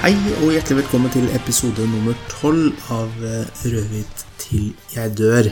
[0.00, 5.50] Hei og hjertelig velkommen til episode nummer tolv av eh, Rødhvit til jeg dør.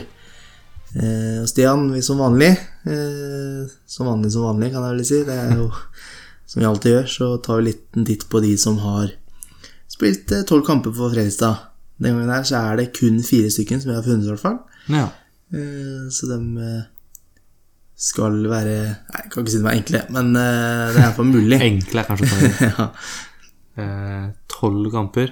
[0.97, 5.19] Eh, Stian, vi som vanlig eh, Som vanlig som vanlig, kan jeg vel si.
[5.27, 5.67] Det er jo
[6.49, 9.11] som vi alltid gjør, så tar vi en liten titt på de som har
[9.91, 11.67] spilt eh, tolv kamper for Fredrikstad.
[12.01, 14.45] Den gangen her så er det kun fire stykker som vi har funnet, i hvert
[14.47, 14.57] fall.
[14.89, 15.05] Ja.
[15.53, 16.81] Eh, Så de eh,
[17.99, 21.29] skal være Nei, jeg kan ikke si de er enkle, men eh, det er iallfall
[21.35, 21.61] mulig.
[21.69, 22.89] Enkle er kanskje ja.
[23.79, 25.31] Eh, Tolv kamper.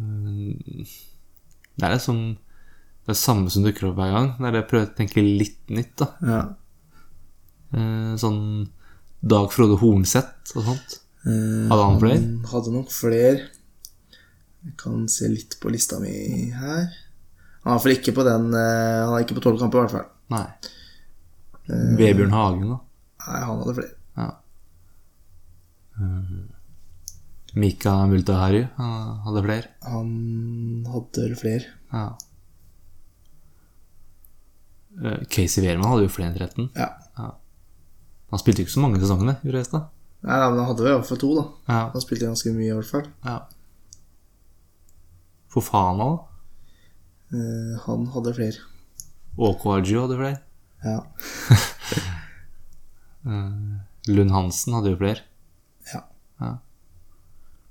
[0.00, 0.84] Mm,
[1.78, 2.20] Det er liksom
[3.08, 4.26] det er samme som dukker opp hver gang.
[4.36, 6.08] Det er det jeg prøver å tenke litt nytt, da.
[6.28, 6.40] ja.
[7.72, 8.40] Eh, Sånn
[9.24, 10.98] Dag Frode Hornseth og sånt.
[11.24, 12.18] Eh, Hadde han flere?
[12.20, 13.46] Han hadde nok flere.
[14.66, 16.12] Jeg kan se litt på lista mi
[16.52, 16.84] her.
[17.64, 20.10] Han er iallfall ikke på den Han er ikke på tolv kamper, i hvert fall.
[20.28, 20.44] Nei.
[21.98, 22.78] Vebjørn Hagen, da.
[23.24, 23.94] Nei, han hadde flere.
[24.20, 24.28] Ja.
[27.58, 29.68] Mika Multahari han hadde flere.
[29.88, 30.10] Han
[30.92, 31.64] hadde vel flere.
[31.92, 32.06] Ja.
[35.02, 36.68] Eh, Casey Wehrman hadde jo flere enn 13.
[36.76, 36.90] Ja.
[38.28, 39.86] Han spilte ikke så mange sesonger, gjorde Restad.
[40.26, 41.44] Nei, men han hadde vel iallfall to, da.
[41.70, 41.82] Ja.
[41.94, 43.06] Han spilte ganske mye, i hvert fall.
[43.24, 43.38] ja.
[45.48, 46.10] Fofana, da.
[47.32, 48.60] Eh, han hadde flere.
[49.38, 50.40] Åkwaji hadde flere.
[50.84, 50.98] Ja.
[54.12, 55.24] Lund Hansen hadde jo flere.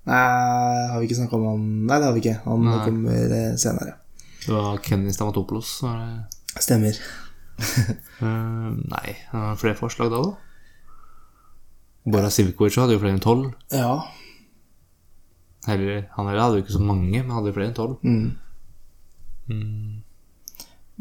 [0.07, 2.35] Nei, har vi ikke snakka om han Nei, det har vi ikke.
[2.45, 2.79] Han Nei.
[2.85, 3.97] kommer eh, senere.
[4.45, 5.77] Det var Kenny Stamatopoulos.
[5.83, 6.61] Var det...
[6.63, 6.99] Stemmer.
[8.17, 10.31] Eh, nei, det var flere forslag da, da.
[12.09, 13.51] Bora Sivkovic hadde jo flere enn tolv.
[13.69, 13.91] Ja.
[15.67, 17.99] Heller, han heller hadde jo ikke så mange, men hadde jo flere enn tolv.
[18.01, 18.31] Mm.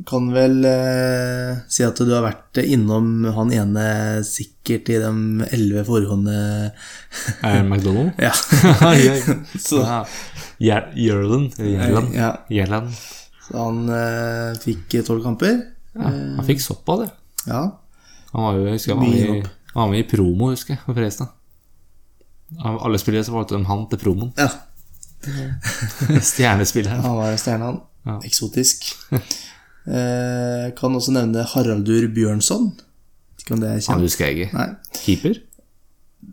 [0.05, 3.85] Kan vel eh, si at du har vært innom han ene
[4.29, 5.13] sikkert i de
[5.57, 6.35] elleve foregående
[7.41, 8.11] Er det McDonald?
[8.27, 8.35] Ja.
[9.57, 10.03] Så, ja.
[12.53, 12.93] Jørland.
[13.47, 15.63] Så han eh, fikk tolv kamper.
[15.97, 16.61] Ja, han fikk
[16.93, 17.11] av det.
[17.49, 17.63] Ja.
[18.35, 20.75] Han var jo, jeg husker, han var, med, i- han var med i promo, husker
[20.75, 21.33] jeg, for Fredrikstad.
[22.61, 24.33] Av alle spillere så valgte de han til promoen.
[24.37, 24.51] ja.
[26.23, 27.01] Stjernespilleren.
[27.03, 27.79] Han var stjerne, han.
[28.07, 28.19] Ja.
[28.29, 28.93] Eksotisk.
[29.87, 32.73] Eh, kan også nevne Haraldur Bjørnson.
[33.41, 34.53] Ikke om det er Han husker jeg ikke.
[34.57, 34.69] Nei,
[35.05, 35.35] Keeper?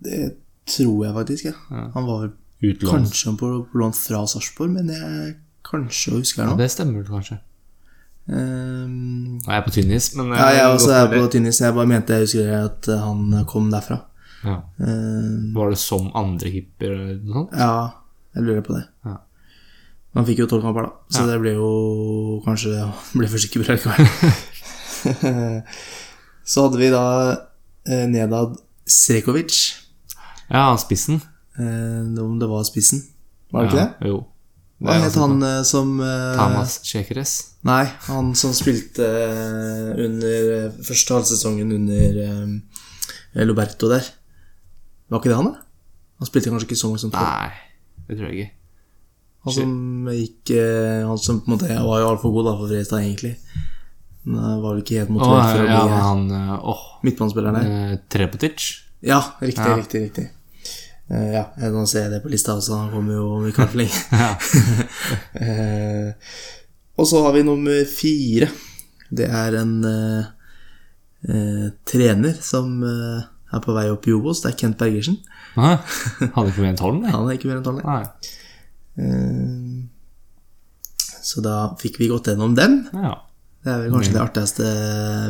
[0.04, 0.34] det
[0.66, 1.46] tror jeg faktisk.
[1.46, 1.54] Ja.
[1.94, 2.32] Han var vel
[2.72, 2.94] Utlånt.
[3.12, 5.36] kanskje på, på lån fra Sarpsborg, men jeg
[5.68, 6.58] kanskje husker Ja, nå.
[6.58, 7.38] det stemmer vel kanskje.
[8.26, 11.26] Um, jeg er på tynnis, men ja, jeg også er på.
[11.34, 11.60] Tynnis.
[11.62, 13.98] Jeg bare mente jeg husker at han kom derfra.
[14.46, 14.58] ja.
[14.80, 17.58] Um, Var det som andre hipper eller noe sånt?
[17.60, 17.90] ja,
[18.36, 18.86] jeg lurer på det.
[19.06, 19.18] Ja.
[20.14, 21.70] Han fikk jo tolv kamper, da, så det ble jo
[22.46, 22.74] kanskje
[23.18, 24.12] ble for sikker bra likevel.
[26.52, 27.06] så hadde vi da
[27.90, 29.58] eh, Nedad Srekovic.
[30.52, 31.22] Ja, spissen.
[31.58, 33.02] Eh, om det var spissen.
[33.54, 34.12] Var det ikke det?
[34.12, 34.22] Jo.
[34.84, 37.34] Det Hva het altså han eh, som eh, Tamas Chekeres.
[37.64, 44.10] Nei, han som spilte eh, under eh, første halvsesongen under Loberto der.
[45.10, 45.62] Var ikke det han, da?
[46.20, 47.30] Han spilte kanskje ikke så mye som tolv.
[47.30, 48.52] Nei, det tror jeg ikke.
[49.44, 52.72] Han som gikk eh, Han som på en måte var jo altfor god da for
[52.72, 53.34] Fredrikstad, egentlig.
[54.24, 56.86] Men han var vel ikke helt motivert for å bli men eh, han eh, Åh,
[57.04, 58.00] midtbanespilleren der.
[58.14, 58.70] Trepetic.
[59.04, 59.76] Ja, riktig, Ja.
[59.82, 60.30] riktig, riktig.
[61.12, 61.42] Uh, ja,
[61.74, 62.78] nå ser jeg det på lista også.
[62.86, 64.04] Han kommer jo om ikke altfor lenge.
[64.24, 64.36] Ja.
[65.44, 66.14] Eh,
[66.94, 68.48] og så har vi nummer fire.
[69.12, 70.30] Det er en uh,
[71.28, 74.44] eh, trener som eh, er på vei opp i Obos.
[74.44, 75.20] Det er Kent Bergersen.
[75.58, 75.76] Nei,
[76.36, 77.14] Hadde ikke mer enn tolv, nei.
[77.14, 77.84] Han er ikke mer enn tolv.
[77.84, 78.00] nei.
[78.02, 78.40] nei.
[78.98, 79.86] Eh,
[81.24, 82.82] så da fikk vi gått gjennom dem.
[82.94, 83.14] Ja.
[83.64, 84.66] Det er vel kanskje det artigste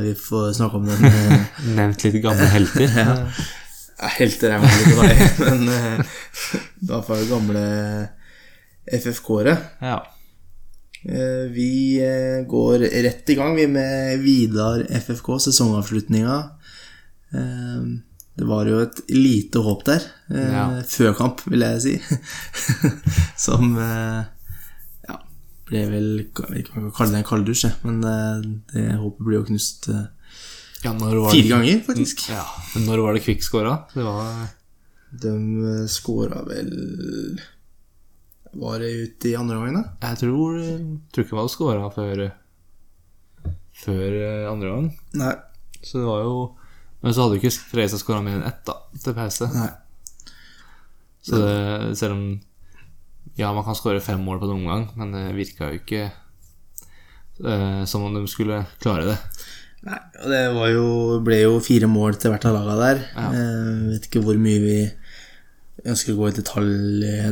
[0.02, 1.04] vi får snakke om den.
[1.06, 1.44] eh,
[1.78, 2.90] Nevnt litt gamle helter.
[4.04, 7.62] Ja, helter er man ikke deg, men da i hvert fall gamle
[8.90, 9.54] FFK-ere.
[9.86, 10.00] Ja.
[11.06, 11.70] Eh, Vi
[12.04, 16.40] eh, går rett i gang vi med Vidar FFK, sesongavslutninga.
[18.38, 20.02] Det var jo et lite håp der,
[20.34, 20.64] eh, Ja.
[20.90, 21.94] før kamp, vil jeg si,
[23.46, 24.24] som eh,
[25.10, 25.18] ja,
[25.70, 28.86] ble vel Jeg vet ikke om man kan kalle det en kalddusj, men eh, det
[29.04, 30.08] håpet ble jo knust eh,
[30.84, 32.26] ja når var fire ganger, faktisk.
[32.34, 32.42] Ja,
[32.74, 33.76] men når var det Kvikk skåra?
[33.94, 34.50] Det var
[35.22, 36.74] De eh, skåra vel
[38.54, 40.10] Var det ute i andre gangen, da?
[40.10, 40.58] Jeg tror,
[41.14, 42.26] tror ikke var skåra før
[43.86, 44.90] Før eh, andre gang.
[45.22, 45.32] Nei.
[45.84, 46.36] Så det var jo
[47.04, 49.50] Men så hadde jo ikke Fredrikstad skåra mer enn ett da til pause.
[51.24, 52.24] Så det, selv om
[53.40, 57.84] Ja, man kan skåre fem mål på en omgang, men det virka jo ikke eh,
[57.90, 59.16] som om de skulle klare det.
[59.84, 60.84] Nei, og det var jo,
[61.26, 63.02] ble jo fire mål til hvert av laga der.
[63.20, 64.78] Eh, vet ikke hvor mye vi
[65.90, 66.74] ønsker å gå i detalj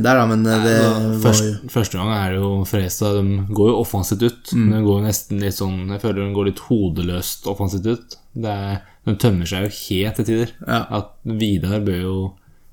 [0.02, 3.44] der, da, men Nei, det Så var jo første gang er det jo Frestad De
[3.54, 4.52] går jo offensivt ut.
[4.52, 4.66] Mm.
[4.74, 8.18] De går jo nesten litt sånn Jeg føler de går litt hodeløst offensivt ut.
[8.34, 10.52] Det er, de tømmer seg jo helt til tider.
[10.66, 10.86] Ja.
[10.90, 12.16] At Vidar bør jo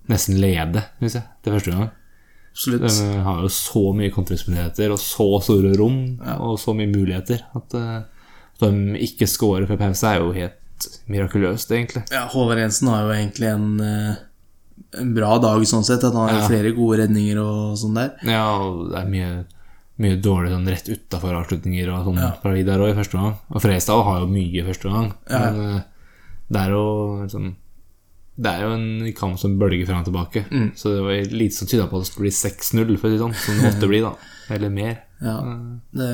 [0.09, 1.89] nesten lede, syns jeg, til første gang.
[2.51, 2.81] Absolutt.
[2.89, 7.75] De har jo så mye kontringsmuligheter og så store rom og så mye muligheter at
[7.77, 7.99] eh,
[8.59, 8.71] de
[9.05, 12.01] ikke scorer før pause, er jo helt mirakuløst, egentlig.
[12.11, 14.15] Ja, Håvard Jensen har jo egentlig en, eh,
[14.99, 16.03] en bra dag sånn sett.
[16.03, 16.47] At han har Ja.
[16.47, 18.11] flere gode redninger og sånn der.
[18.27, 19.45] Ja, og det er mye,
[19.99, 23.37] mye dårlig sånn rett utafor avslutninger og sånn fra Vidar òg i første gang.
[23.51, 25.39] Og Frestad har jo mye i første gang, Ja.
[25.51, 25.81] men eh,
[26.49, 26.83] det er jo
[27.23, 27.49] liksom,
[28.39, 30.45] det er jo en kamp som bølger fram og tilbake.
[30.49, 30.69] Mm.
[30.79, 33.15] Så det var lite som tyda på at det skulle bli 6-0, for å si
[33.17, 33.37] det sånn.
[33.43, 34.13] Som det måtte bli, da.
[34.55, 34.95] Eller mer.
[35.21, 35.35] Ja.
[35.99, 36.09] Det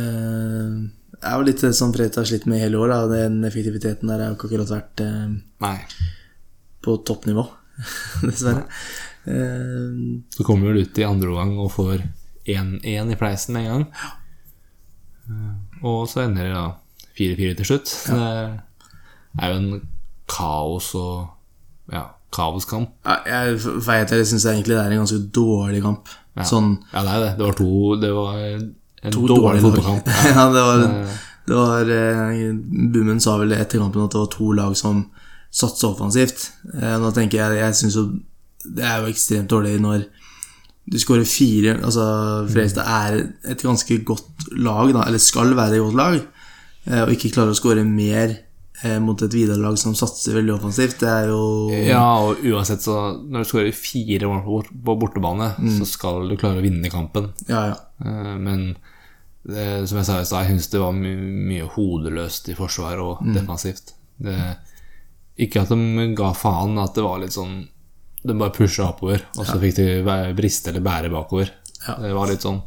[1.21, 2.91] er jo litt sånn Fredrik har slitt med hele år.
[2.91, 2.99] Da.
[3.13, 5.77] Den effektiviteten der har jo ikke akkurat vært eh, Nei.
[6.83, 7.45] på toppnivå,
[8.27, 8.65] dessverre.
[9.29, 9.95] Eh,
[10.35, 12.03] Så kommer du vel ut i andre omgang og får
[12.45, 13.87] 1-1 i pleisen med en gang.
[15.29, 16.65] Eh, Og så ender det da
[17.15, 17.93] 4-4 til slutt.
[18.09, 18.15] Ja.
[19.35, 19.71] Det er jo en
[20.29, 21.27] kaos og
[21.93, 22.89] ja, kaoskamp.
[23.05, 26.09] ja, jeg veit jeg syns egentlig det er en ganske dårlig kamp.
[26.43, 27.31] Sånn Ja, det er det.
[27.37, 30.09] Det var to Det var en to dårlig fotballkamp.
[30.35, 30.85] ja, det var,
[31.47, 32.49] det var eh,
[32.91, 35.05] Bummen sa vel etter kampen at det var to lag som
[35.55, 36.49] satsa offensivt.
[36.73, 38.07] Eh, Nå tenker jeg Jeg syns jo
[38.65, 40.07] det er jo ekstremt dårlig når
[40.89, 42.05] du skårer fire Altså,
[42.49, 43.17] Fredrikstad er
[43.53, 46.17] et ganske godt lag, da, eller skal være et godt lag,
[46.89, 48.35] eh, og ikke klarer å skåre mer
[49.01, 50.99] mot et Vidar-lag som satser veldig offensivt.
[51.01, 55.77] Det er jo Ja, og uansett så Når du skårer fire mål på bortebane, Mm.
[55.79, 57.31] så skal du klare å vinne kampen.
[57.49, 57.75] Ja, ja.
[58.05, 58.75] Eh, Men
[59.45, 62.99] det, som jeg sa i stad, jeg syns det var my mye hodeløst i forsvar
[62.99, 63.33] og Mm.
[63.35, 63.93] defensivt.
[64.19, 64.35] Det,
[65.37, 67.67] ikke at de ga faen, at det var litt sånn
[68.25, 71.49] De bare pusha oppover, og så fikk de briste eller bære bakover.
[71.87, 71.93] Ja.
[72.01, 72.63] Det var litt sånn.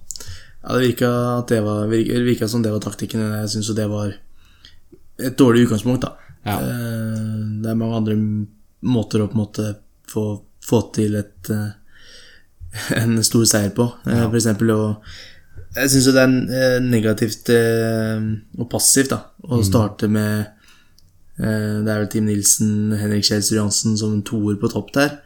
[0.63, 3.19] Ja, det virka, at det var, virka som det var taktikken.
[3.41, 4.15] Jeg syns jo det var
[5.19, 6.13] et dårlig utgangspunkt, da.
[6.47, 6.59] Ja.
[6.63, 8.17] Eh, Det er mange andre
[8.87, 9.73] måter å på en måte
[10.09, 10.27] få,
[10.65, 11.73] få til et eh,
[13.03, 13.89] en stor seier på.
[14.07, 14.27] Ja.
[14.29, 14.81] For eksempel å
[15.77, 18.23] Jeg syns jo det er eh, negativt eh,
[18.59, 19.19] og passivt da
[19.49, 20.47] å starte med
[21.39, 25.19] eh, Det er vel Team Nilsen, Henrik Kjelsrud Johansen som toer på topp der.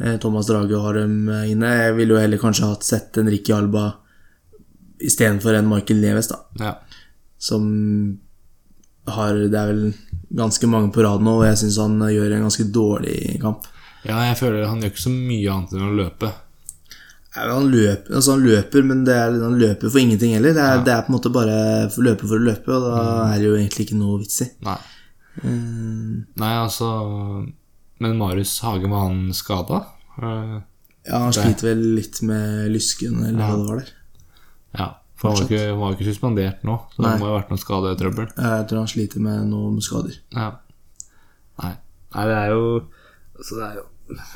[0.00, 1.70] Eh, Thomas Drage har dem eh, inne.
[1.84, 3.92] Jeg ville jo heller kanskje hatt sett en Ricky Alba
[5.04, 6.40] istedenfor en Michael Neves, da.
[6.60, 6.74] Ja.
[7.38, 7.64] Som
[9.06, 9.94] har Det er vel
[10.34, 13.66] ganske mange på rad nå, og jeg syns han gjør en ganske dårlig kamp.
[14.04, 16.30] ja, jeg føler han gjør ikke så mye annet enn å løpe.
[17.34, 20.54] Ja, Han løper, altså han løper, men det er, han løper for ingenting heller.
[20.54, 21.56] Det er, det er på en måte bare
[21.98, 23.00] løpe for å løpe, og da
[23.32, 24.48] er det jo egentlig ikke noe vits i.
[24.62, 24.76] Nei.
[25.42, 26.86] Eh, Nei, altså
[27.98, 29.80] Men Marius Hagen, var han skada?
[30.20, 33.90] Ja, han sliter vel litt med lysken, eller hva det var der.
[34.78, 34.86] Ja.
[35.14, 37.10] For han var ikke, han var ikke suspendert nå, så Nei.
[37.12, 38.30] det må jo ha vært noe skadetrøbbel.
[38.34, 40.16] Jeg tror han sliter med noen skader.
[40.34, 40.50] Ja.
[41.62, 41.74] Nei.
[42.14, 42.64] Nei, det er jo
[43.42, 43.84] Så det er jo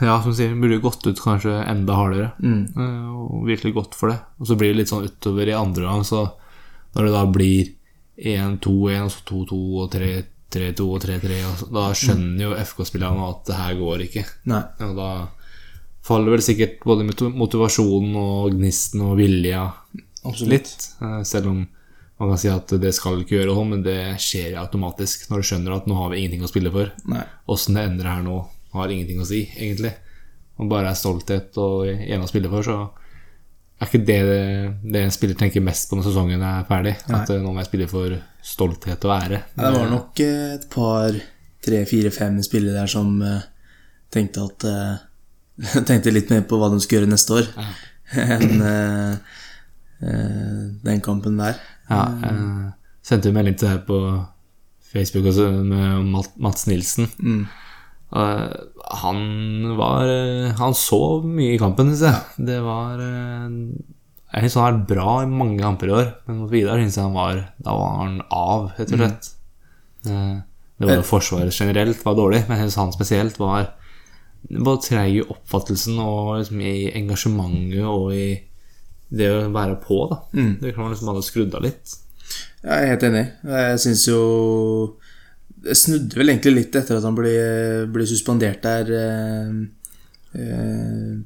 [0.07, 2.31] Ja, som du sier, burde gått ut kanskje enda hardere.
[2.41, 2.63] Mm.
[3.13, 4.21] Og virkelig godt for det.
[4.41, 6.23] Og så blir det litt sånn utover i andre gang, så
[6.95, 7.75] når det da blir
[8.19, 13.59] 1-2-1, og så 2-2 og 3-2 og 3-3, og da skjønner jo FK-spillerne at det
[13.59, 14.25] her går ikke.
[14.51, 14.63] Nei.
[14.89, 15.11] Og da
[16.09, 17.05] faller vel sikkert både
[17.37, 19.67] motivasjonen og gnisten og vilja
[20.29, 20.53] Absolutt.
[20.53, 20.87] litt.
[21.03, 21.67] eh, Selv om
[22.19, 25.47] man kan si at det skal ikke gjøre sånn, men det skjer automatisk når du
[25.53, 26.91] skjønner at nå har vi ingenting å spille for.
[27.07, 27.23] Nei.
[27.55, 28.39] Åssen det endrer her nå,
[28.75, 29.93] har ingenting å si, egentlig.
[30.59, 32.79] Om bare er stolthet og igjen å spille for, så
[33.79, 34.19] er ikke det
[34.91, 36.97] det en spiller tenker mest på når sesongen er ferdig.
[37.07, 39.43] At eh, nå må jeg spille for stolthet og ære.
[39.55, 41.21] Nei, det var nok eh, et par,
[41.63, 43.15] tre, fire, fem spillere der som
[44.11, 44.67] tenkte at
[45.89, 47.49] Tenkte litt mer på hva de skulle gjøre neste år
[48.35, 48.61] enn
[50.01, 51.57] den kampen der.
[51.91, 53.99] Ja, jeg sendte jo melding til deg på
[54.93, 57.09] Facebook også, med Mats Nilsen.
[58.09, 58.53] Eh,
[59.03, 59.19] han
[59.77, 62.47] var eh, Han så mye i kampen, syns jeg.
[62.49, 63.51] Det var eh,
[64.33, 66.97] Jeg syns han har vært bra i mange kamper i år, men mot Vidar syns
[66.97, 69.29] jeg han var Da var han av, rett og slett.
[70.09, 70.39] Eh,
[70.79, 73.75] Det var jo Forsvaret generelt var dårlig, men jeg syns han spesielt var
[74.49, 78.29] Både treig i oppfattelsen og liksom i engasjementet og i
[79.09, 80.19] det å være på, da.
[80.61, 81.95] Det kan man liksom hadde skrudd av litt.
[82.63, 83.25] Jeg er helt enig.
[83.49, 84.21] Jeg syns jo
[85.65, 87.33] Det snudde vel egentlig litt etter at han ble,
[87.91, 89.55] ble suspendert der eh,
[90.39, 91.17] eh,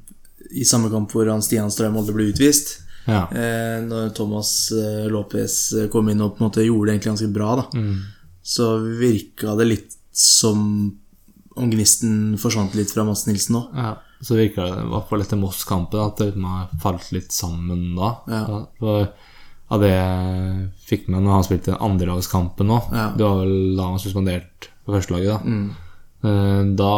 [0.52, 2.78] i samme kamp hvor han Stian Strøm Molde ble utvist.
[3.08, 3.26] Ja.
[3.28, 5.58] Eh, når Thomas eh, Lopez
[5.92, 7.84] kom inn og på en måte gjorde det egentlig ganske bra, da,
[8.42, 10.62] så virka det litt som
[11.52, 13.74] om gnisten forsvant litt fra Mads Nilsen òg.
[14.22, 14.26] Ja.
[14.28, 17.94] så virka det i hvert fall etter Moss-kampen at det liksom har falt litt sammen
[17.98, 18.10] da.
[18.30, 18.42] Ja.
[18.78, 19.08] For
[19.72, 23.10] av det jeg fikk med når han spilte andrelagskampen nå Ja.
[23.16, 25.38] Det var vel da han var suspendert på førstelaget, da.
[25.44, 25.70] Mm.
[26.22, 26.92] Eh, Da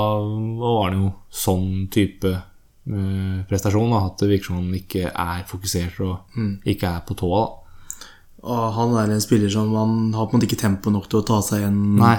[0.60, 5.44] var det jo sånn type eh, prestasjon, da, at det virker som han ikke er
[5.48, 6.58] fokusert og Mm.
[6.66, 7.44] ikke er på tåa.
[7.46, 7.60] da.
[8.44, 11.20] Og han er en spiller som han har på en måte ikke tempo nok til
[11.22, 12.18] å ta seg igjen Nei.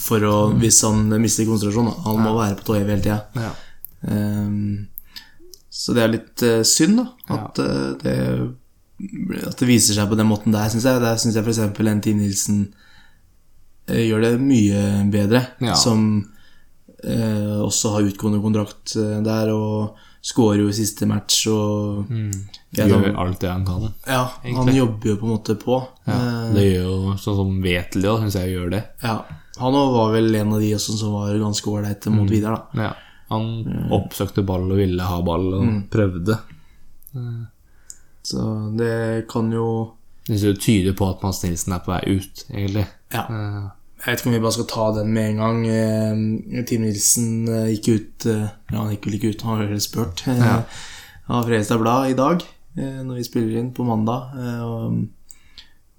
[0.00, 1.86] for å, hvis han mister konsentrasjon.
[2.02, 3.20] Han Han må være på tå hele tida.
[3.36, 3.50] Ja.
[4.08, 4.88] Ehm,
[5.70, 7.06] så det er litt eh, synd, da.
[7.36, 8.16] At, eh, det,
[9.48, 11.00] at det viser seg på den måten der, syns jeg.
[11.02, 12.02] Der syns jeg f.eks.
[12.04, 12.60] Team Nilsen
[13.88, 15.44] eh, gjør det mye bedre.
[15.64, 15.74] Ja.
[15.78, 16.06] Som
[17.04, 22.32] eh, også har utgående kontrakt der, og skårer jo i siste match og mm.
[22.76, 23.86] Gjør han, alt det han kan.
[24.06, 25.78] Ja, han jobber jo på en måte på.
[26.06, 26.12] Ja.
[26.18, 28.82] Eh, Det gjør jo sånn som Vetel, da, syns jeg gjør det.
[29.04, 29.20] ja.
[29.60, 32.14] Han var vel en av de også som var ganske ålreite Mm.
[32.16, 32.82] mot Vidar, da.
[32.84, 32.92] Ja.
[33.30, 33.46] Han
[33.94, 36.36] oppsøkte ball og ville ha ball og prøvde.
[38.26, 38.46] Så
[38.76, 39.66] det kan jo
[40.30, 42.84] det tyder på at Mads Nilsen er på vei ut, egentlig.
[43.14, 43.24] Ja.
[43.26, 43.68] Eh,
[44.00, 45.58] Jeg vet ikke om vi bare skal ta den med en gang.
[45.66, 49.82] Eh, Team Nilsen eh, gikk ut Ja, han gikk vel ikke ut, han har vel
[49.82, 50.22] spurt.
[50.28, 50.60] Ja.
[51.30, 52.42] Av Fredrikstad Blad i dag,
[52.74, 54.32] når vi spiller inn på mandag,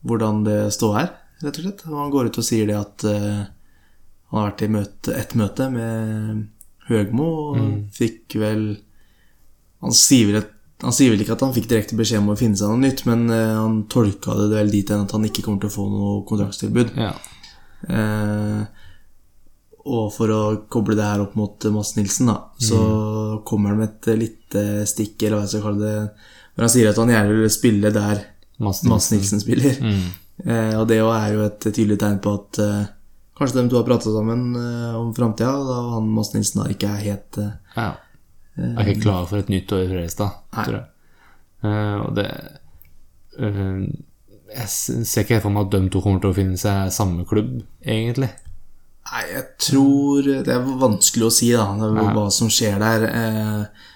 [0.03, 1.11] hvordan det står her,
[1.43, 1.83] rett og slett.
[1.87, 5.69] Og han går ut og sier det at han har vært i møte, et møte
[5.71, 6.41] med
[6.99, 7.75] Høgmo mm.
[7.95, 8.65] fikk vel
[9.81, 10.43] han sier, vel
[10.81, 13.03] han sier vel ikke at han fikk direkte beskjed om å finne seg noe nytt,
[13.05, 15.89] men eh, han tolka det vel dit hen at han ikke kommer til å få
[15.91, 16.95] noe kontraktstilbud.
[16.97, 17.11] ja.
[17.89, 18.87] Eh,
[19.81, 22.81] og for å koble det her opp mot Mads Nilsen, da, så
[23.47, 26.89] kommer han med et lite stikk, eller hva jeg skal kalle det, hvor han sier
[26.91, 28.21] at han gjerne vil spille der
[28.61, 29.79] Mads Mads Nilsen spiller.
[29.81, 30.03] Mm.
[30.45, 32.91] Eh, og det er jo et tydelig tegn på at eh,
[33.41, 36.91] kanskje de to har prata sammen eh, om framtida, da han Mads Nilsen da ikke
[36.93, 37.89] er helt eh, Ja.
[38.61, 40.87] Er ikke klar for et nytt år i Fredrikstad, tror jeg.
[41.65, 42.25] Eh, og det
[43.39, 43.83] eh,
[44.51, 44.67] Jeg
[45.07, 47.61] ser ikke helt for meg at de to kommer til å finne seg samme klubb,
[47.85, 48.29] egentlig.
[49.11, 52.11] Nei, jeg tror Det er vanskelig å si, da, Ja.
[52.13, 53.07] hva som skjer der.
[53.09, 53.87] Eh,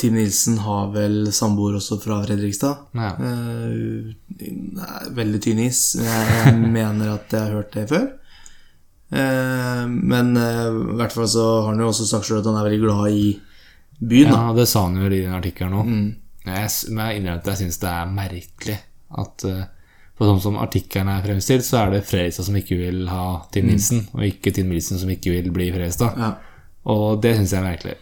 [0.00, 2.86] Team Nilsen har vel samboer også fra Fredrikstad.
[2.96, 3.10] Ja.
[3.16, 4.14] Eh,
[5.16, 5.80] veldig tynn is.
[6.00, 8.06] Jeg mener at jeg har hørt det før.
[9.10, 12.58] Eh, men eh, i hvert fall så har han jo også sagt selv at han
[12.60, 13.28] er veldig glad i
[14.00, 14.32] byen.
[14.32, 14.40] Da.
[14.48, 15.92] Ja, det sa han jo i den artikkelen òg.
[15.92, 16.10] Mm.
[16.46, 18.76] Jeg, men jeg innrømmer at jeg syns det er merkelig
[19.16, 19.64] at uh,
[20.16, 23.66] for sånn som artikkelen er fremstilt, så er det Fredrikstad som ikke vil ha Tim
[23.68, 26.16] Nilsen, og ikke Tim Nilsen som ikke vil bli Fredrikstad.
[26.16, 26.30] Ja.
[26.94, 27.96] Og det syns jeg er merkelig.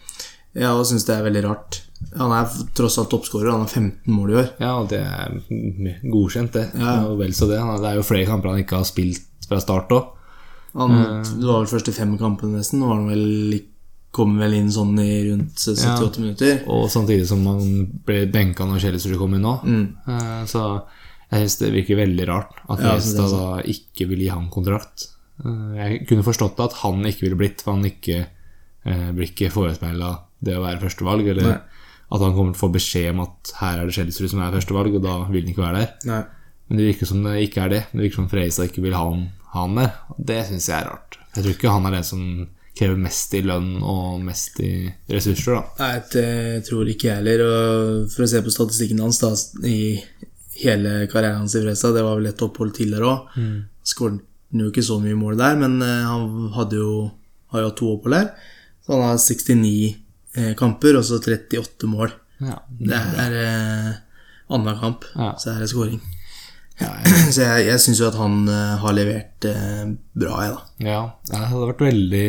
[0.54, 1.80] Jeg syns det er veldig rart.
[2.20, 3.50] Han er tross alt toppskårer.
[3.50, 4.50] Han har 15 mål i år.
[4.60, 5.34] Ja, og det er
[6.12, 6.68] godkjent, det.
[6.78, 7.00] Ja.
[7.08, 7.58] Og vel så det.
[7.58, 10.13] Det er jo flere kamper han ikke har spilt fra start òg.
[10.74, 12.80] Han, Det var vel første fem kampene nesten.
[12.82, 13.60] Nå var han vel
[14.14, 16.60] kom vel inn sånn i rundt 78 minutter.
[16.70, 19.54] Og samtidig som han ble benka når Kjellesrud kom inn nå.
[19.66, 19.86] Mm.
[20.06, 20.62] Eh, Så
[21.30, 24.30] jeg syns det virker veldig rart at Ja, synes det Fredrikstad da ikke vil gi
[24.30, 25.08] han kontrakt.
[25.42, 28.20] Eh, Jeg kunne forstått at han ikke ville blitt, for han ikke
[28.86, 30.12] eh, blir ikke forespeila
[30.44, 31.26] det å være førstevalg.
[31.34, 31.58] Eller Nei.
[32.14, 34.54] at han kommer til å få beskjed om at her er det Kjellesrud som er
[34.54, 35.92] førstevalg, og da vil han ikke være der.
[36.12, 36.22] Nei.
[36.68, 37.82] Men det virker som det ikke er det.
[37.92, 39.90] Det virker som Freisa ikke vil ha han, ha han der.
[40.18, 41.18] Det syns jeg er rart.
[41.34, 42.22] Jeg tror ikke han er den som
[42.74, 44.70] krever mest i lønn og mest i
[45.12, 45.62] ressurser, da.
[45.78, 47.42] Nei, det tror ikke jeg heller.
[47.46, 49.30] Og for å se på statistikken hans da,
[49.68, 50.00] i
[50.62, 53.36] hele karrieren hans i Freisa, det var vel et opphold til der òg.
[53.38, 53.60] Mm.
[53.86, 54.22] Skåret
[54.54, 56.90] jo ikke så mye mål der, men eh, han hadde jo,
[57.54, 58.28] har jo hatt to opphold der.
[58.86, 59.70] Så han har 69
[60.38, 62.12] eh, kamper og så 38 mål.
[62.42, 62.58] Ja.
[62.80, 63.92] Det er eh,
[64.48, 65.32] annenhver kamp, Ja.
[65.38, 66.00] så er det scoring.
[66.80, 70.54] Ja, jeg- Så jeg, jeg syns jo at han uh, har levert uh, bra, jeg,
[70.56, 70.62] da.
[70.88, 71.00] Ja,
[71.30, 72.24] det hadde vært veldig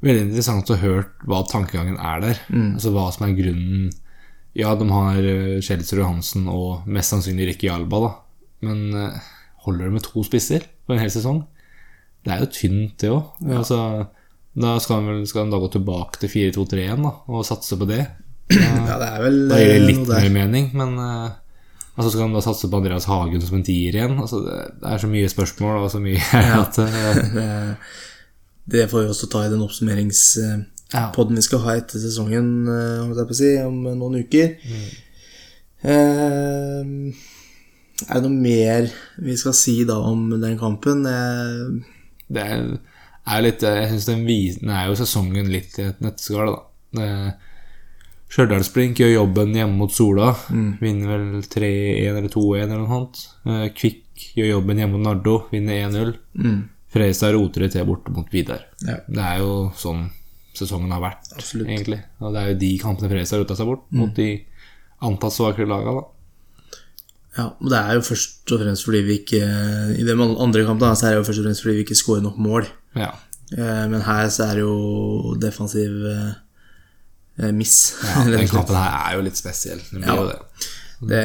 [0.00, 2.38] Veldig interessant å høre hva tankegangen er der.
[2.56, 3.90] Altså hva som er grunnen
[4.56, 8.12] Ja, de har eh, Kjelsrud Hansen og mest sannsynlig Ricky Alba, da.
[8.64, 9.18] Men uh,
[9.66, 11.42] holder det med to spisser på en hel sesong?
[12.24, 13.28] Det er jo tynt, det òg.
[13.60, 13.76] Altså,
[14.56, 17.76] da skal han, vel, skal han da gå tilbake til 4-2-3 igjen da, og satse
[17.80, 18.00] på det.
[18.56, 20.96] Ja, det er vel Da gir det litt mer mening, men
[22.00, 24.16] eh, så skal han da satse på Andreas Hagen som en tier igjen?
[24.18, 24.56] Altså, det,
[24.90, 26.20] er så mye spørsmål og så mye
[26.64, 27.94] at eh,
[28.70, 33.50] Det- får vi også ta i den oppsummeringspodden vi skal ha etter sesongen, eh, si,
[33.62, 34.56] om noen uker.
[35.82, 36.82] Eh,
[38.08, 38.88] er det noe mer
[39.20, 41.04] vi skal si da om den kampen?
[41.08, 41.96] Eh,
[42.30, 42.66] Det er,
[43.26, 44.26] er litt Jeg synes den,
[44.60, 46.60] den er jo sesongen litt i et nøtteskall, da.
[47.00, 47.34] Det-
[48.30, 50.28] Stjørdalsblink gjør jobben hjemme mot Sola.
[50.80, 53.22] Vinner vel 3-1 eller 2-1 eller noe sånt.
[53.50, 55.34] Eh, Kvikk gjør jobben hjemme mot Nardo.
[55.50, 56.12] Vinner 1-0.
[56.38, 56.60] mm,
[56.90, 58.64] Fredrikstad roter det til borte mot Vidar.
[58.86, 58.96] ja.
[59.08, 60.08] Det er jo sånn
[60.54, 61.68] sesongen har vært, Absolutt.
[61.70, 62.00] egentlig.
[62.20, 64.28] Og det er jo de kampene Fredrikstad har rota seg bort, mot de
[65.06, 66.02] antatt svakere laga, da.
[67.38, 69.38] Ja, og det er jo først og fremst fordi vi ikke
[69.94, 72.22] I de andre kampene så er det jo først og fremst fordi vi ikke scorer
[72.26, 72.66] nok mål.
[72.98, 73.12] Ja.
[73.56, 76.32] Eh, Men her så er det jo defensiv eh,
[77.56, 77.76] miss.
[78.04, 79.80] ja den kampen her er jo litt spesiell.
[79.90, 80.16] Det blir Ja.
[80.20, 80.38] jo det.
[81.10, 81.20] det,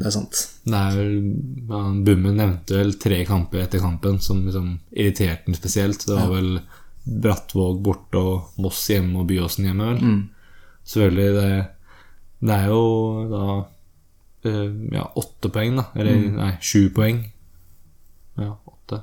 [0.00, 0.42] det er sant.
[0.64, 1.14] Det er vel,
[2.06, 6.04] Bummen nevnte vel tre kamper etter kampen som liksom irriterte den spesielt.
[6.06, 6.60] Det var vel
[7.06, 10.00] Brattvåg borte og Moss hjemme og Byåsen hjemme, vel.
[10.02, 10.22] Mm.
[10.86, 11.50] Selvfølgelig, det,
[12.46, 12.80] det er jo
[13.30, 13.42] da
[14.50, 15.84] eh, ja, åtte poeng, da.
[15.98, 16.36] Eller Mm.
[16.38, 17.20] nei, sju poeng.
[18.38, 19.00] Ja, åtte.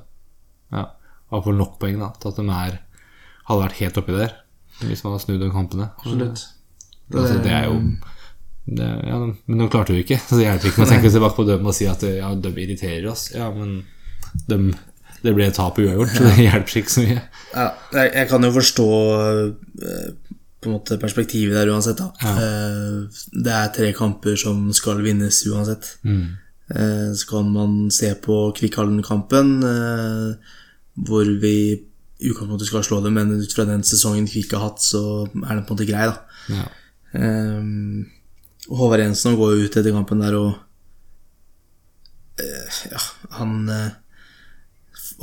[0.72, 0.84] Ja,
[1.32, 2.76] Iallfall nok poeng da, til at de er,
[3.48, 4.34] hadde vært helt oppi der.
[4.82, 5.90] Hvis man har snudd de kampene.
[6.00, 6.42] Absolutt.
[7.14, 7.76] Altså, det er jo
[8.64, 10.16] det, ja, Men de klarte jo ikke.
[10.24, 13.06] Så det hjelper ikke å tenke tilbake på dem og si at ja, de irriterer
[13.10, 13.26] oss.
[13.34, 13.82] Ja, men
[14.48, 14.58] de,
[15.22, 17.20] det ble et tap uavgjort, så det hjelper ikke så mye.
[17.54, 18.88] Ja, jeg, jeg kan jo forstå
[19.84, 20.08] eh,
[20.64, 22.00] på en måte perspektivet der uansett.
[22.00, 22.08] da.
[22.32, 25.94] Eh, Det er tre kamper som skal vinnes uansett.
[26.08, 26.24] Mm.
[27.14, 30.54] Så kan man se på Kvikkhallen-kampen, eh,
[31.04, 31.56] hvor vi
[32.30, 35.64] utgangspunktet skal slå dem, men ut fra den sesongen Kvikk har hatt, så er den
[35.66, 36.16] på en måte grei, da.
[36.54, 36.66] Ja.
[37.14, 38.06] Um,
[38.68, 40.54] Håvard Jensen går jo ut etter kampen der og
[42.40, 43.00] uh, Ja,
[43.38, 43.90] han uh,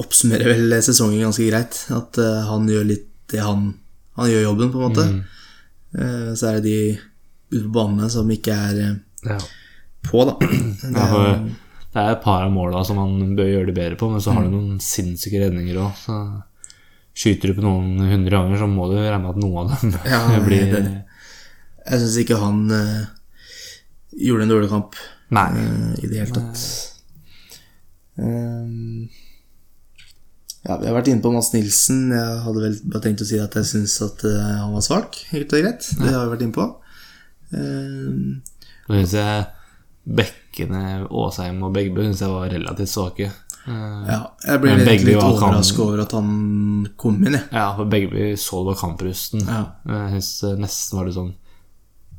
[0.02, 1.82] oppsummerer vel sesongen ganske greit.
[1.96, 3.72] At uh, han gjør litt det han
[4.20, 5.04] Han gjør jobben, på en måte.
[5.96, 6.98] Eh, så er det de
[7.52, 8.80] ute på banene som ikke er
[9.24, 9.38] Ja.
[10.04, 10.34] på, da.
[10.82, 13.76] Det Ja, er, for det er et par av måla som man bør gjøre det
[13.76, 16.04] bedre på, men så har du noen sinnssyke redninger òg.
[17.18, 19.96] Skyter du på noen hundre ganger, så må du regne med at noen av dem
[20.14, 20.86] Ja, blir det-
[21.82, 23.08] jeg syns ikke han uh,
[24.14, 24.96] gjorde en dårlig kamp
[25.34, 25.48] Nei.
[25.58, 26.62] Uh, i det hele tatt.
[28.22, 29.10] Um,
[30.62, 32.04] ja, vi har vært inne på Mads Nilsen.
[32.14, 35.18] Jeg hadde vel bare tenkt å si at jeg syns at eh, han var svak.
[35.32, 35.88] Helt og greit.
[35.98, 36.68] Det har vi vært inne på.
[37.56, 38.44] Um,
[38.86, 39.48] Så syns jeg
[40.52, 43.32] bekkene Åsheim og Begbø synes jeg var relativt svake.
[43.68, 47.48] Eh, ja, jeg ble litt, litt overraska over at han kom inn, jeg.
[47.54, 49.46] Ja, for Beggebø så det var kamprusten.
[49.48, 49.62] Ja.
[49.88, 51.36] Jeg syns nesten var det sånn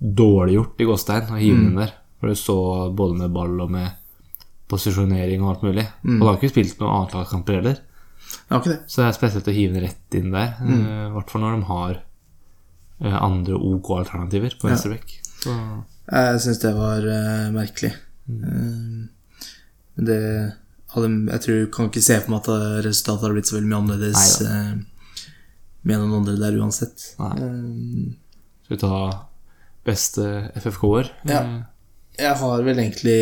[0.02, 1.92] dårliggjort i Gåstein å hive den inn der.
[2.20, 2.58] For du så
[2.94, 3.98] både med ball og med
[4.70, 5.84] posisjonering og alt mulig.
[6.06, 7.82] Og du har ikke spilt noen annetlagskamper heller.
[8.32, 8.78] Jeg ikke det.
[8.88, 10.54] Så det er spesielt å hive den rett inn der.
[10.62, 11.98] eh, I hvert fall når de har
[13.02, 15.18] eh, andre OK alternativer på venstrebekk.
[15.42, 15.52] Så
[16.12, 17.92] Jeg syns det var uh, merkelig.
[18.40, 20.22] Men det
[20.94, 23.70] hadde, Jeg tror kan ikke se for meg at eh, resultatet hadde blitt så veldig
[23.70, 25.28] mye annerledes uh,
[25.82, 27.06] med noen andre der uansett.
[27.20, 27.32] Nei.
[27.40, 28.12] Um,
[28.62, 28.98] skal vi ta
[29.86, 30.28] beste
[30.60, 31.10] FFK-er?
[31.28, 31.42] Ja.
[32.20, 33.18] jeg har vel egentlig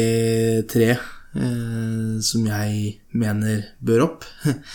[0.70, 4.27] tre eh, som jeg mener bør opp.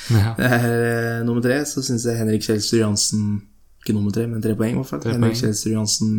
[0.09, 0.33] Ja.
[0.39, 3.27] Det er eh, nummer tre, så syns jeg Henrik Kjelsrud Jansen
[3.83, 5.03] Ikke nummer tre, men tre poeng, i hvert fall.
[5.03, 5.43] Tre Henrik poeng.
[5.43, 6.15] Kjelsrud Jansen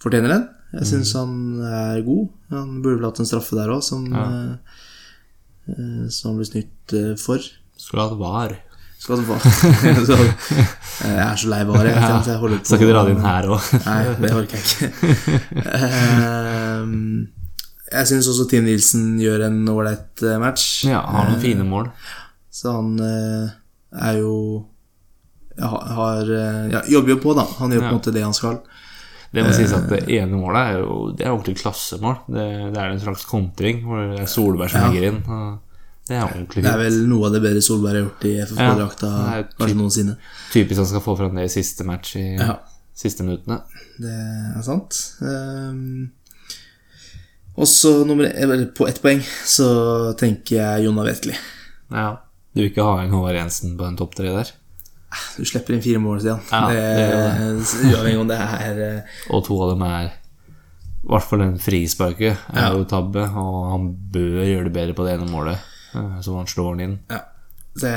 [0.00, 0.48] fortjener den.
[0.72, 1.32] Jeg syns han
[1.66, 2.28] er god.
[2.54, 4.24] Han burde vel hatt en straffe der òg, som, Ja.
[4.30, 4.54] eh,
[5.72, 7.42] eh, som han ble snytt eh, for.
[7.80, 8.54] Skulle hatt VAR.
[9.00, 9.38] Skal du få.
[10.06, 10.36] så, eh,
[11.08, 11.90] jeg er så lei bare.
[11.94, 12.18] Ja.
[12.20, 13.70] at jeg holder på Skal ikke dra det inn her òg.
[13.88, 14.88] Nei, det orker jeg ikke.
[17.90, 20.84] Jeg syns også Tim Nilsen gjør en ålreit match.
[20.86, 21.88] Ja, har noen fine mål.
[22.54, 24.34] Så han er jo
[25.58, 26.30] har, har
[26.70, 27.42] ja, Jobber jo på, da.
[27.58, 28.60] Han gjør på en måte det han skal.
[29.32, 32.16] Det må sies at det ene målet er jo Det er ordentlig klassemål.
[32.26, 34.88] Det, det er en slags kontring hvor det er Solberg som Ja.
[34.90, 35.20] ligger inn.
[35.26, 35.58] og
[36.08, 39.10] Det er ordentlig Det er vel noe av det bedre Solberg har gjort i FFK-drakta
[39.12, 40.16] Ja, kanskje noensinne.
[40.52, 42.56] Typisk han skal få fram det i siste match i Ja.
[42.94, 43.60] siste minuttene.
[44.00, 44.10] Det
[44.56, 44.98] er sant.
[45.22, 46.10] Um,
[47.56, 51.36] også så på ett poeng så tenker jeg Jonna Vetkeli.
[51.92, 52.16] Ja.
[52.54, 54.50] Du vil ikke ha en Håvard Jensen på en topp tre der?
[55.36, 56.40] Du slipper inn fire mål, Stian.
[56.52, 56.60] Ja,
[57.90, 62.36] Uavhengig om det er eh, Og to av dem er I hvert fall den frisparket
[62.52, 62.68] er Ja.
[62.76, 65.58] jo tabbe, og han bør gjøre det bedre på det ene målet,
[65.96, 66.96] eh, så han slår den inn.
[67.10, 67.20] Ja.
[67.80, 67.90] Det,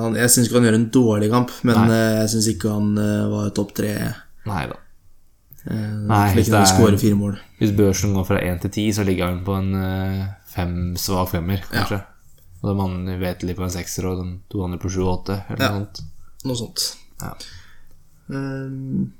[0.00, 1.96] han, jeg syns ikke han gjør en dårlig kamp, men Nei.
[1.98, 2.94] eh, jeg syns ikke han
[3.34, 3.92] var topp tre.
[4.48, 4.78] Nei da.
[5.68, 7.40] Nei, å er-.
[7.60, 9.74] Hvis børsen går fra én til ti, så ligger han på en
[10.50, 12.00] fem, svak femmer, kanskje.
[12.62, 15.12] Og da man vet litt på en sekser, og de to andre på sju og
[15.18, 15.70] åtte, eller Ja.
[15.76, 16.00] noe sånt.
[16.48, 16.84] Noe sånt.
[17.20, 17.34] Ja.
[18.30, 19.10] Um,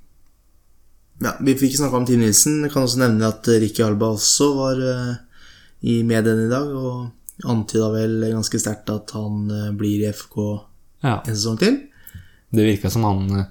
[1.21, 2.63] ja, vi fikk snakka om Team Nilsen.
[2.65, 5.13] Jeg kan også nevne at Ricky Alba også var uh,
[5.85, 10.39] i mediene i dag, og antyda vel ganske sterkt at han uh, blir i FK
[11.05, 11.19] ja.
[11.19, 11.77] en sesong til.
[12.51, 13.45] Det virka som han uh,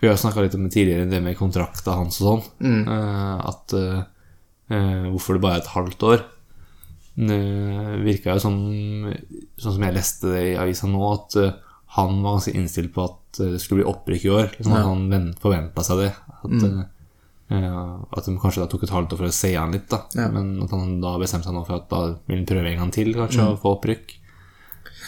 [0.00, 2.48] Vi har snakka litt om det tidligere, det med kontrakta hans og sånn.
[2.64, 2.82] Mm.
[2.92, 3.72] eh, At
[4.64, 6.24] Hvorfor det bare er et halvt år.
[7.14, 7.38] Det
[8.02, 8.56] virka jo som
[9.60, 11.36] Sånn som jeg leste det i avisa nå, at
[11.96, 14.50] han var ganske innstilt på at at det skulle bli opprykk i år.
[14.54, 16.10] Liksom, At han forventa seg det.
[16.44, 16.84] At, Mm.
[17.50, 20.04] uh, at de kanskje da tok et halvt år for å se han litt, da.
[20.14, 20.28] Ja.
[20.30, 22.92] Men at han da bestemte seg nå for at da vil han prøve en gang
[22.94, 23.56] til, kanskje, Mm.
[23.56, 24.14] å få opprykk.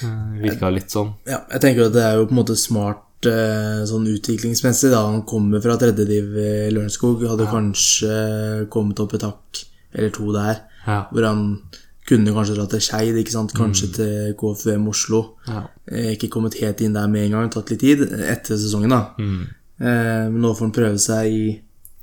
[0.03, 1.15] Uh, Virka litt sånn.
[1.25, 5.07] Ja, jeg tenker at det er jo på en måte smart eh, sånn utviklingsmessig, da.
[5.07, 9.63] Han kommer fra tredjediv i Lørenskog, hadde kanskje kommet opp et hakk
[9.95, 11.07] eller to der, Ja.
[11.13, 11.63] hvor han
[12.07, 13.19] kunne kanskje dra til Skeid,
[13.57, 13.95] kanskje mm.
[13.97, 15.23] til KFUM Oslo.
[15.49, 15.65] Ja.
[15.91, 19.01] Eh, Ikke kommet helt inn der med en gang, tatt litt tid etter sesongen, da.
[19.19, 21.33] Eh, Men nå får han prøve seg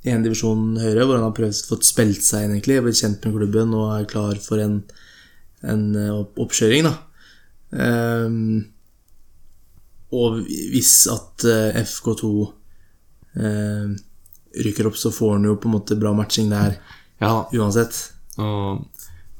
[0.04, 3.24] i en divisjon høyere, hvor han har prøvd, fått spilt seg inn, egentlig, blitt kjent
[3.24, 4.82] med klubben og er klar for en,
[5.64, 6.94] en eh, oppkjøring, da.
[7.74, 8.38] Eh,
[10.14, 12.32] og hvis at eh, FK2
[13.40, 13.94] eh,
[14.64, 16.76] rykker opp, så får han jo på en måte bra matching der
[17.22, 17.32] ja.
[17.56, 17.96] uansett.
[18.38, 18.84] Og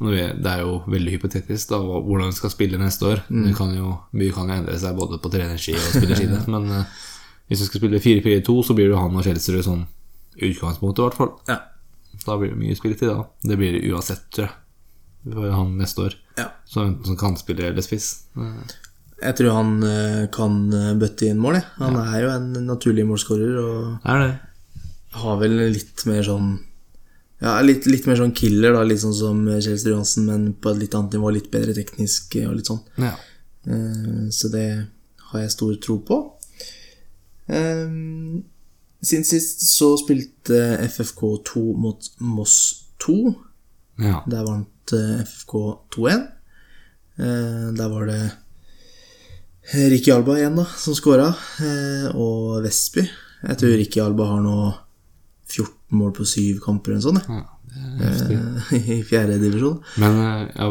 [0.03, 3.23] det er jo veldig hypotetisk da, hvordan vi skal spille neste år.
[3.29, 6.41] Det kan jo, mye kan jo endre seg både på trenerski og spillerside.
[6.55, 7.05] men uh,
[7.49, 9.85] hvis vi skal spille 4-4-2, så blir det han og Kjelsrud sånn
[10.35, 11.33] utgangspunktet, i hvert fall.
[11.47, 11.61] Ja.
[12.25, 13.29] Da blir det mye spilletid, da.
[13.47, 14.57] Det blir det uansett, tror jeg.
[15.25, 16.19] For han neste år.
[16.41, 16.51] ja.
[16.69, 18.27] Så enten som kantspiller eller spiss.
[18.37, 18.65] Uh.
[19.23, 20.57] Jeg tror han eh, kan
[20.99, 21.69] bøtte inn mål, jeg.
[21.79, 24.33] Han er jo en naturlig målskårer og det?
[25.15, 26.57] har vel litt mer sånn
[27.45, 30.79] Ja, litt, litt mer sånn killer, da, litt sånn som Kjelsrud Johansen, men på et
[30.81, 32.81] litt annet nivå, litt bedre teknisk og litt sånn.
[33.03, 33.11] Ja.
[33.69, 34.65] Eh, Så det
[35.31, 36.21] har jeg stor tro på.
[37.49, 37.89] Eh,
[39.05, 42.55] Siden sist så spilte FFK2 mot Moss
[43.05, 43.35] 2.
[44.01, 44.23] ja.
[44.27, 45.61] Der vant eh, FFK
[45.99, 46.25] 2-1.
[47.19, 48.23] Eh, Der var det
[49.75, 51.29] Ricky Alba igjen, da, som scora.
[52.15, 53.05] Og Vestby.
[53.45, 54.57] Jeg tror Ricky Alba har nå
[55.55, 57.29] 14 mål på syv kamper eller noe sånt.
[57.29, 57.43] ja.
[57.75, 58.39] Jeg.
[58.95, 59.81] I fjerde divisjon.
[59.99, 60.67] Men eh, ja,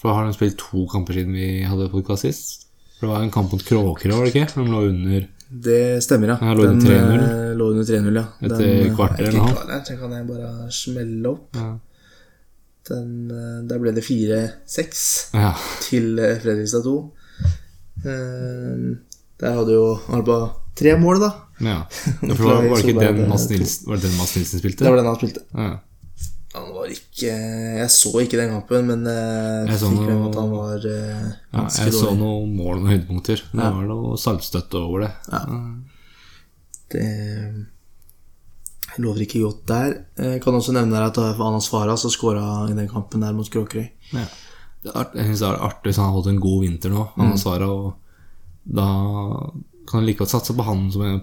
[0.00, 2.64] for har de spilt to kamper siden vi hadde podkast sist?
[2.98, 4.46] For det var en kamp mot Kråkerø, var det ikke?
[4.54, 5.26] For de lå under
[5.68, 6.38] Det stemmer, ja.
[6.40, 7.20] Den lå under 3-0.
[7.26, 8.24] eh, lå under 3-0, ja.
[8.40, 9.66] Etter Den, eh, kvarter eller noe.
[9.84, 11.60] Den kan jeg bare smelle opp.
[11.60, 11.68] Ja.
[12.88, 15.04] Den, eh, der ble det 4-6
[15.36, 15.52] ja.
[15.84, 16.96] til eh, Fredrikstad 2.
[18.04, 18.88] Eh,
[19.40, 19.84] Der hadde jo
[20.16, 20.38] Alba
[20.78, 21.30] tre mål, da.
[21.60, 21.76] Ja.
[21.80, 24.84] ja for var, var det ikke den Mads Nilsen, var det den Mads Nilsen spilte?
[24.84, 25.44] Det var den han spilte.
[25.54, 25.70] Ja.
[26.56, 30.52] Han var ikke Jeg så ikke den kampen, men jeg Jeg fikk med at han
[30.54, 33.42] var eh, Ja, jeg så noen mål og noen høydepunkter.
[33.52, 35.12] Det var noe saltstøtte over det.
[36.94, 37.08] Det
[38.98, 39.94] lover ikke godt der.
[40.18, 43.86] Jeg kan også nevne at Anas Farah så skåra i den kampen der mot Kråkerøy.
[44.16, 44.26] Ja.
[44.88, 47.64] Jeg synes det er artig hvis han har hatt en god vinter nå, Anna mm.
[47.66, 47.88] og
[48.78, 48.86] da
[49.88, 51.18] kan han like godt satse på han som er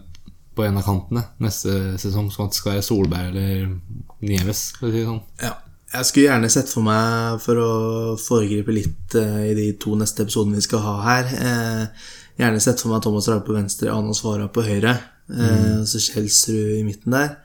[0.55, 3.79] på en av kantene neste sesong, som at det skal være Solberg eller
[4.25, 5.23] Nieves, for å si det sånn.
[5.43, 5.53] Ja.
[5.95, 7.71] Jeg skulle gjerne sett for meg, for å
[8.19, 12.81] foregripe litt eh, i de to neste episodene vi skal ha her eh, Gjerne sett
[12.83, 14.97] for meg Thomas Rabe på venstre, Anas Svara på høyre.
[15.31, 17.37] Eh, Så Kjelsrud i midten der.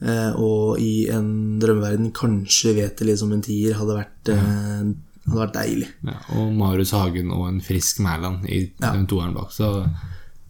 [0.00, 4.88] Eh, og i en drømmeverden kanskje Veteli som en tier hadde vært, eh,
[5.28, 5.90] hadde vært deilig.
[6.08, 9.52] Ja, og Marius Hagen og en frisk Mæland i den toeren bak.
[9.52, 9.68] Så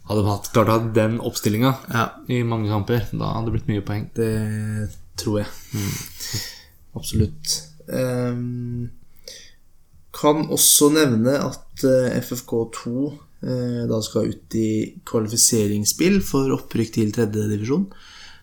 [0.09, 3.71] hadde de klart å ha den oppstillinga Ja, i mange kamper, da hadde det blitt
[3.71, 4.09] mye poeng.
[4.17, 4.33] det
[5.21, 5.49] tror jeg.
[6.97, 7.59] Absolutt.
[7.87, 8.91] Um,
[10.13, 12.91] kan også nevne at eh, FFK2
[13.43, 14.69] eh, da skal ut i
[15.09, 17.87] kvalifiseringsspill for opprykk til tredjedivisjon.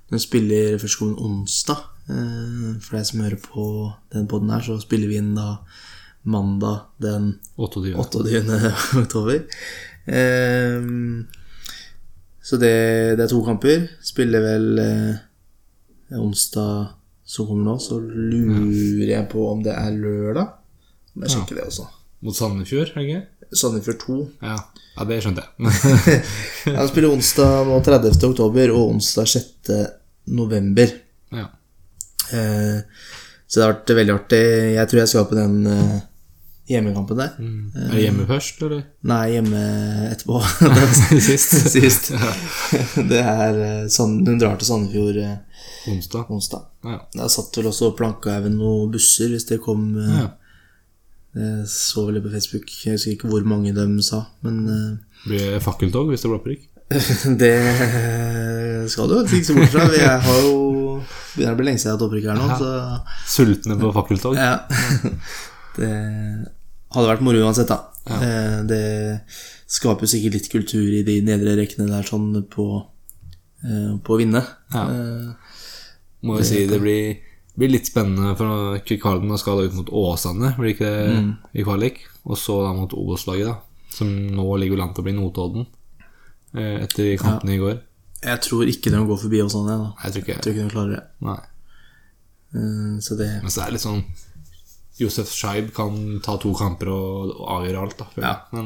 [0.09, 1.85] Den spiller førstkommende onsdag.
[2.09, 3.65] Eh, for deg som hører på
[4.15, 5.59] den poden her, så spiller vi inn da
[6.29, 7.93] mandag den 28.
[7.95, 8.73] 28.
[9.03, 9.45] oktober.
[10.09, 11.27] Ehm,
[12.49, 12.73] så det,
[13.19, 13.83] det er to kamper.
[14.01, 16.95] Spiller vel eh, onsdag
[17.29, 20.55] som kommer nå, så lurer jeg på om det er lørdag.
[21.13, 21.85] Må jeg sjekke det også.
[22.25, 23.53] Mot Sandefjord, er det ikke?
[23.59, 24.17] Sandefjord 2.
[24.47, 24.55] Ja.
[24.95, 26.17] ja, det skjønte jeg.
[26.79, 28.17] Han spiller onsdag nå 30.
[28.31, 29.71] oktober og onsdag 6.
[30.39, 30.97] november.
[31.37, 31.47] ja.
[32.33, 32.81] Eh,
[33.49, 34.41] så det har vært veldig artig.
[34.75, 35.93] Jeg tror jeg skal på den eh,
[36.69, 37.35] hjemmekampen der.
[37.39, 38.83] Er det hjemme først, eller?
[39.09, 39.61] Nei, hjemme
[40.11, 40.41] etterpå.
[41.27, 41.55] Sist.
[41.73, 42.11] Sist.
[43.11, 45.37] Det er eh, sånn, Hun drar til Sandefjord eh,
[45.89, 46.29] Onsdag.
[46.29, 46.67] onsdag.
[46.85, 46.99] Ja.
[47.17, 50.27] Jeg satt vel også over noen busser hvis det kom eh, ja.
[51.39, 52.71] Jeg så vel det på Facebook.
[52.85, 56.41] Jeg husker ikke hvor mange de sa, men eh, Blir det fakkeltog hvis det blir
[56.41, 56.65] opprykk?
[57.41, 57.53] det
[58.89, 59.85] skal du ikke se bort fra.
[59.93, 60.55] Jeg har jo
[61.35, 64.39] begynner å bli lenge siden jeg har hatt opprykk her nå, så Sultne på fakkeltog?
[64.39, 64.55] ja.
[65.79, 65.91] Det
[66.95, 67.79] hadde vært moro uansett, da.
[68.09, 69.21] Eh, Det
[69.69, 72.85] skaper sikkert litt kultur i de nedre rekkene der, sånn på,
[73.63, 74.41] eh, på å vinne.
[74.73, 74.83] Ja.
[74.89, 75.33] Eh,
[76.23, 77.17] Må jo si det blir,
[77.57, 81.99] blir litt spennende, for Kvikkhalden skal da ut mot Åsane, blir ikke det i kvalik?
[82.25, 83.59] Og så da mot Obos-laget, da.
[83.89, 85.67] Som nå ligger an til å bli Notodden.
[86.55, 87.79] eh, etter kampene i går.
[88.23, 89.93] Jeg tror ikke de går forbi sånn, da.
[90.03, 91.03] Jeg tror ikke Jeg tror ikke de klarer det.
[91.21, 91.39] Nei.
[92.55, 94.03] Eh, Så det Men så er det litt sånn
[94.99, 98.07] Josef Scheib kan ta to kamper og, og avgjøre alt, da.
[98.13, 98.39] føler jeg.
[98.57, 98.65] Men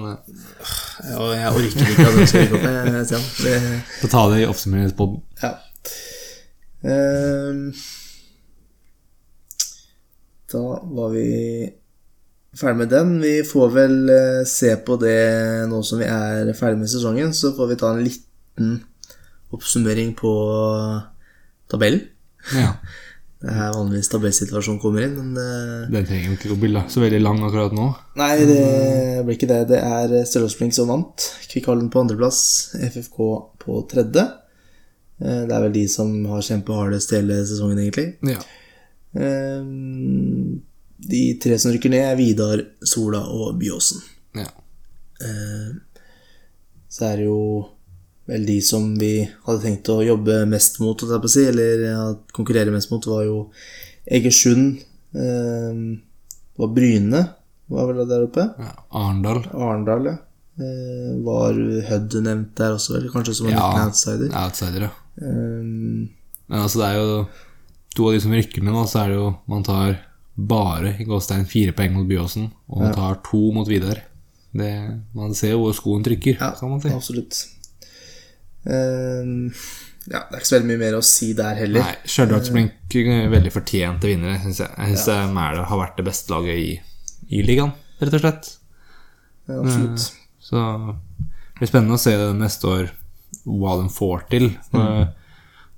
[1.20, 4.48] Og jeg orker ikke at den skal rykke opp, jeg, Det få ta det i
[4.50, 5.22] oppsummeringspodden.
[5.44, 5.54] Ja.
[6.84, 7.62] Ehm,
[10.54, 10.64] da
[10.98, 11.28] var vi
[12.58, 13.14] ferdig med den.
[13.22, 17.34] Vi får vel eh, se på det nå som vi er ferdig med sesongen.
[17.34, 18.76] Så får vi ta en liten
[19.54, 20.34] oppsummering på
[21.72, 22.08] tabellen.
[22.58, 22.74] Ja.
[23.44, 27.02] Det er vanligvis tabellsituasjonen kommer inn, men eh, Den trenger jo ikke å bli så
[27.04, 27.90] veldig lang akkurat nå.
[28.22, 29.58] Nei, det blir ikke det.
[29.74, 31.26] Det er Stølåsblink som vant.
[31.52, 32.40] Kvikkhallen på andreplass.
[32.88, 33.20] FFK
[33.66, 34.24] på tredje.
[35.20, 38.14] Eh, Det er vel de som har kjempa hardest hele sesongen, egentlig.
[38.32, 38.40] Ja.
[39.20, 39.60] Eh,
[41.04, 44.00] De tre som rykker ned, er Vidar, Sola og Byåsen.
[44.40, 44.48] ja.
[45.20, 45.74] Eh,
[46.94, 47.68] Så er det jo
[48.28, 53.06] vel de som vi hadde tenkt å jobbe mest mot, eller ja, konkurrere mest mot,
[53.06, 53.50] var jo
[54.08, 54.80] Egersund,
[55.16, 55.80] eh,
[56.60, 57.24] var Bryne,
[57.72, 58.50] var vel der oppe.
[58.60, 58.74] ja.
[58.92, 59.44] Arendal.
[59.54, 60.18] Arendal, ja.
[60.60, 61.54] Eh, var
[61.90, 63.10] Hødd nevnt der også, vel?
[63.10, 63.86] kanskje som en Ja.
[63.88, 64.30] outsider?
[64.34, 64.92] Outsider, ja.
[65.22, 65.64] Eh,
[66.50, 67.28] Men altså, det er jo
[67.96, 70.00] to av de som rykker nå, så er det jo Man tar
[70.38, 74.02] bare i gåstein fire poeng mot Byåsen, og man tar to mot Vidar.
[74.54, 76.90] Det, man ser jo hvor skoen trykker, ja, kan man si.
[76.90, 77.48] absolutt.
[78.64, 79.62] Eh,
[80.12, 81.86] ja, det er ikke så veldig mye mer å si der heller.
[81.86, 84.74] Nei, Stjørdalsblink er veldig fortjente vinnere, syns jeg.
[84.76, 85.22] Jeg syns ja.
[85.32, 86.74] Mæle har vært det beste laget i,
[87.32, 87.72] i ligaen,
[88.02, 88.50] rett og slett.
[89.48, 90.10] Ja, absolutt.
[90.44, 92.92] Så det blir spennende å se neste år
[93.48, 94.50] hva de får til.
[94.76, 95.14] Mm.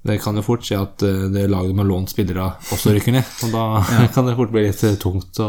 [0.05, 2.93] Det kan jo fort skje at eh, det laget de har lånt spillere av, også
[2.93, 3.29] rykker ned.
[3.45, 3.65] Og da
[4.15, 5.41] kan det fort bli litt eh, tungt.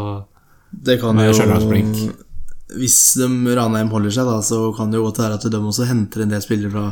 [0.69, 1.33] Det kan jo
[2.77, 5.89] Hvis de Ranheim holder seg, da, så kan det jo godt være at de også
[5.89, 6.87] henter en del spillere fra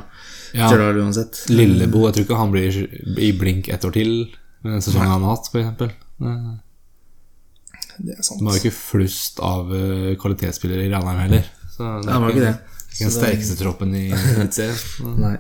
[0.56, 0.70] Ja.
[0.72, 1.42] Gerard uansett.
[1.52, 2.76] Lillebo, jeg tror ikke han blir
[3.20, 4.12] i blink ett år til
[4.64, 5.68] med den sesongen han har hatt, f.eks.
[7.96, 8.40] Det er sant.
[8.42, 11.46] De har jo ikke flust av eh, kvalitetsspillere i Ranheim heller.
[11.76, 12.56] Så det Ja, ikke det.
[12.92, 15.16] ikke den sterkeste troppen i Eliteserien.
[15.24, 15.36] Nei.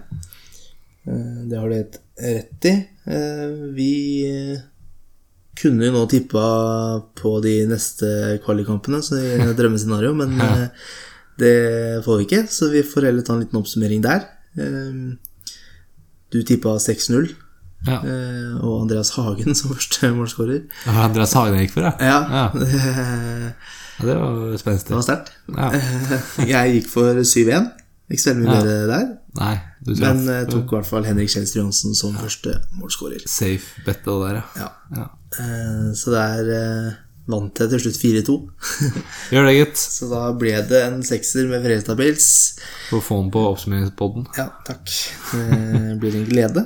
[1.07, 2.75] Eh, Det har du helt rett i.
[3.11, 3.91] Eh, Vi
[5.55, 6.45] kunne jo nå tippa
[7.15, 8.07] på de neste
[8.43, 10.35] kvalikkampene, så det er et drømmescenario, men
[11.39, 11.53] det
[12.07, 14.23] får vi ikke, så vi får heller ta en liten oppsummering der.
[14.57, 15.17] Eh,
[16.33, 17.29] Du tippa 6-0,
[17.87, 17.99] Ja.
[18.01, 20.63] eh, og Andreas Hagen som første målskårer.
[20.67, 21.93] Det var Andreas Hagen jeg gikk for, ja.
[21.99, 22.49] Ja, Ja.
[22.53, 22.69] det
[23.99, 24.95] ja det var spenstig.
[24.95, 25.31] var sterkt.
[25.55, 25.69] Ja.
[26.55, 27.69] Jeg gikk for 7-1.
[28.11, 28.61] Ikke så mye Ja.
[28.61, 29.05] bedre der.
[29.35, 33.23] Nei, Men jeg tok i hvert fall Henrik Kjelstrid Johansen som første målskårer.
[33.27, 34.43] safe bet det der, ja.
[34.61, 34.69] Ja.
[34.95, 35.07] ja.
[35.39, 36.93] Eh, Så det eh,
[37.31, 38.35] vant jeg til slutt 4-2.
[39.33, 39.79] Gjør det, gitt.
[39.81, 42.27] Så da ble det en sekser med Fredrikstad-Pils.
[42.91, 44.27] Får få den på oppsummeringspodden.
[44.37, 44.85] Ja, takk.
[45.31, 46.65] Det blir en glede.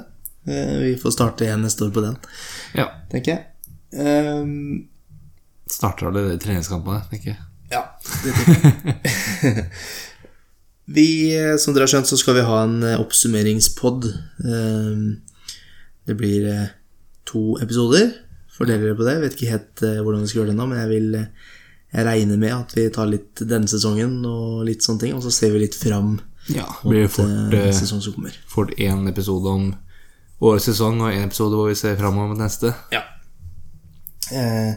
[0.50, 2.17] Eh, Vi får starte igjen neste år på den,
[2.76, 2.89] Ja.
[3.12, 3.45] tenker jeg.
[4.00, 4.88] Um,
[5.69, 7.39] Starter allerede treningskampene, tenker jeg.
[7.72, 7.84] Ja,
[8.24, 8.62] det tenker
[9.43, 9.65] jeg.
[10.89, 11.06] Vi,
[11.62, 14.08] som dere har skjønt, så skal vi ha en eh, oppsummeringspod.
[14.45, 15.22] Um,
[16.10, 16.67] Det blir eh,
[17.30, 18.08] to episoder.
[18.60, 19.15] Fordeler dere på det.
[19.15, 21.54] Jeg vet ikke helt eh, hvordan vi skal gjøre det nå, men jeg vil eh,
[21.95, 25.32] Jeg regner med at vi tar litt denne sesongen og litt sånne ting, og så
[25.34, 26.17] ser vi litt fram
[26.52, 28.36] Ja, blir det mot fort, eh, eh, som kommer.
[28.52, 29.69] fort én episode om
[30.41, 32.74] årets sesong og én episode hvor vi ser framover mot neste.
[32.93, 33.02] Ja.
[34.30, 34.76] Eh,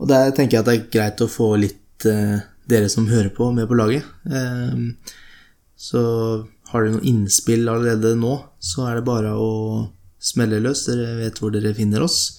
[0.00, 3.30] og der tenker jeg at det er greit å få litt eh, dere som hører
[3.34, 4.06] på, med på laget.
[4.26, 5.12] Eh,
[5.76, 6.02] så
[6.70, 9.50] har dere noen innspill allerede nå, så er det bare å
[10.18, 10.86] smelle løs.
[10.88, 12.38] Dere vet hvor dere finner oss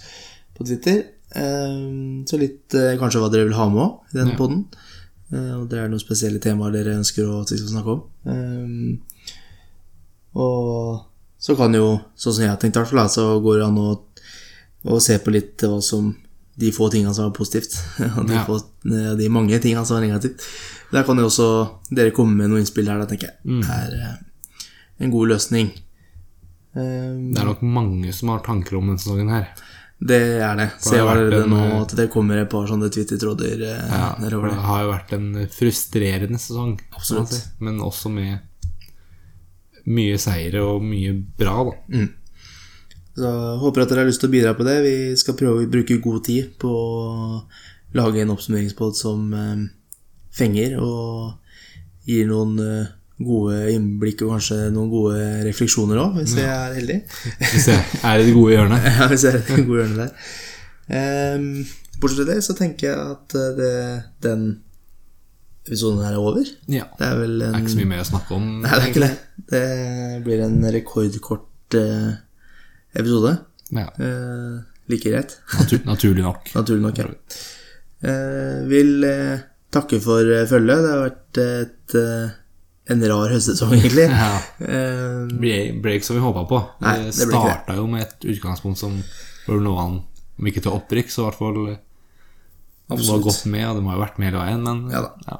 [0.57, 1.03] på Twitter.
[1.35, 4.37] Eh, så litt eh, kanskje hva dere vil ha med òg i denne Ja.
[4.39, 4.65] poden.
[5.33, 8.01] Eh, og det er noen spesielle temaer dere ønsker å- snakke om.
[8.25, 8.97] Eh,
[10.37, 11.03] og
[11.39, 12.77] så kan jo, sånn som jeg har tenkt
[13.13, 13.89] så går det an å
[14.87, 16.15] å se på litt hva som
[16.57, 17.73] de få tingene som var positivt,
[18.17, 18.45] og de, Ja.
[18.45, 18.59] få,
[19.17, 20.39] de mange tingene som var negativt.
[20.93, 21.47] Der kan jo også
[21.91, 23.35] dere komme med noen innspill her, da, tenker jeg.
[23.43, 23.63] Mm.
[23.67, 24.63] er eh,
[25.03, 25.73] en god løsning.
[26.77, 29.49] Um, Det er nok mange som har tanker om denne sesongen her.
[29.99, 30.67] Det er det.
[30.83, 34.11] Det jeg har det nå eh, at det kommer et par sånne Twitter-tråder eh, Ja,
[34.21, 34.65] nedover det det.
[34.67, 37.33] har jo vært en frustrerende sesong, Absolutt.
[37.33, 37.41] si.
[37.65, 38.37] men også med
[39.87, 42.05] mye seire og mye bra, da.
[43.17, 43.31] Så
[43.63, 44.75] håper at dere har lyst til å bidra på det.
[44.85, 47.39] Vi skal prøve å bruke god tid på å
[47.97, 49.63] lage en oppsummeringspod som eh,
[50.37, 51.39] fenger og
[52.05, 56.99] gir noen eh, gode innblikk og kanskje noen gode refleksjoner òg, hvis jeg er heldig.
[57.41, 58.85] Hvis jeg er i det gode hjørnet.
[58.99, 60.37] Ja, hvis jeg er i det gode hjørnet der.
[60.87, 61.47] Um,
[61.97, 63.71] bortsett fra det så tenker jeg at eh, det,
[64.23, 64.45] den
[65.65, 66.45] episoden her er over.
[66.71, 66.85] Ja.
[66.99, 68.47] Det er vel Det en er ikke så mye mer å snakke om.
[68.61, 69.11] Nei, det er ikke det.
[69.51, 69.65] Det
[70.29, 72.09] blir en rekordkort uh,
[72.95, 73.37] episode.
[73.73, 75.39] Ja, Uh, like greit.
[75.57, 76.51] natur, naturlig nok.
[76.59, 77.09] Naturlig nok, ja.
[78.05, 78.93] Uh, vil
[79.73, 80.85] takke for følget.
[80.85, 81.97] Det har vært et,
[82.89, 84.07] en rar høstsesong, egentlig.
[84.21, 84.29] Ja.
[84.59, 86.61] Det ble, ikke som vi håpa på.
[86.85, 88.95] Nei, det det starta jo med et utgangspunkt som
[89.47, 90.03] var noe annet,
[90.39, 91.59] Om ikke til opprykk, så i hvert fall
[92.89, 93.09] Absolutt.
[93.11, 93.65] var godt med.
[93.69, 95.37] Og det må ha vært med hele veien, men Ja da.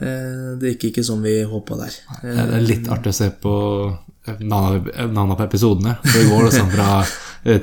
[0.00, 1.98] eh, det gikk ikke som vi håpa der.
[2.22, 3.54] Det er- litt artig å se på
[4.40, 5.96] navnet på episodene.
[6.04, 7.04] For det går liksom fra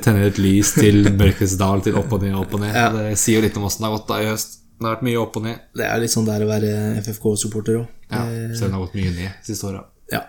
[0.02, 2.74] tenne et lys til Mørkets dal til opp og ned, opp og ned.
[2.74, 2.88] Ja.
[2.94, 4.56] Det sier jo litt om åssen det har gått da i høst.
[4.78, 5.60] Det har vært mye opp og ned.
[5.74, 7.86] Det er litt sånn der å være FFK-supporter òg.
[8.12, 8.20] Ja,
[8.54, 9.80] Selv om det har gått mye ned siste åra.
[10.12, 10.20] ja,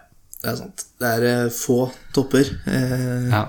[0.41, 0.85] det er sant.
[0.99, 1.79] Det er eh, få
[2.15, 2.49] topper.
[2.65, 3.43] eh, Ja.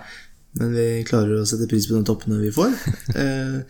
[0.59, 2.73] Men vi klarer å sette pris på de toppene vi får.
[3.21, 3.61] Eh,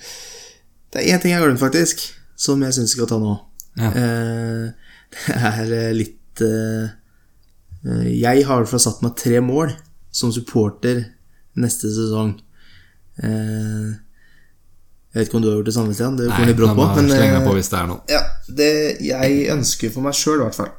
[0.91, 2.01] det er én ting jeg har glemt, faktisk,
[2.35, 3.35] som jeg syns vi skal ta nå.
[3.79, 3.91] Ja.
[3.95, 4.97] Eh,
[5.29, 6.89] det er eh, litt eh,
[7.87, 9.71] eh, Jeg har i hvert fall satt meg tre mål
[10.11, 11.05] som supporter
[11.55, 12.33] neste sesong.
[13.23, 13.93] Eh,
[15.11, 16.19] jeg vet ikke om du har gjort det samme, Stian.
[16.19, 16.85] Det kommer litt brått på.
[16.97, 18.03] Men eh, på hvis det er noe.
[18.11, 18.21] ja,
[18.61, 20.71] det jeg ønsker for meg sjøl, i hvert fall